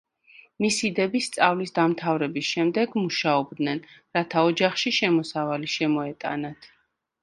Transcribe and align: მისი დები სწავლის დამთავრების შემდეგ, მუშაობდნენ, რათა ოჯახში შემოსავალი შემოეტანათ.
მისი 0.63 0.89
დები 0.99 1.21
სწავლის 1.25 1.75
დამთავრების 1.75 2.49
შემდეგ, 2.55 2.97
მუშაობდნენ, 3.05 3.85
რათა 4.19 4.47
ოჯახში 4.53 4.99
შემოსავალი 5.01 5.75
შემოეტანათ. 5.81 6.73